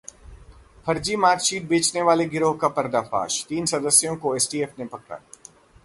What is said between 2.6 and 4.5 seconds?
का पर्दाफाश, तीन सदस्यों को